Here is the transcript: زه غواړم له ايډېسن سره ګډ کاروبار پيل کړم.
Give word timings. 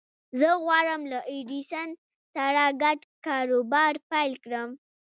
زه 0.39 0.49
غواړم 0.63 1.01
له 1.11 1.19
ايډېسن 1.31 1.89
سره 2.33 2.63
ګډ 2.83 2.99
کاروبار 3.25 3.93
پيل 4.11 4.33
کړم. 4.43 4.69